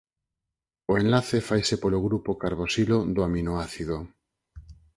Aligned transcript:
O 0.91 0.93
enlace 1.01 1.37
faise 1.49 1.75
polo 1.83 1.99
grupo 2.07 2.31
carboxilo 2.43 2.97
do 3.15 3.21
aminoácido. 3.27 3.97